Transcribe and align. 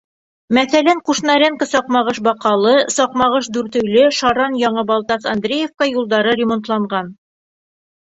Мәҫәлән, 0.57 1.01
Кушнаренко— 1.09 1.67
Саҡмағош— 1.73 2.21
Баҡалы, 2.29 2.73
Саҡмағош— 2.97 3.51
Дүртөйлө, 3.59 4.09
Шаран— 4.23 4.59
Яңы 4.65 4.87
Балтас— 4.95 5.31
Андреевка 5.37 5.93
юлдары 5.95 6.39
ремонтланған. 6.45 7.17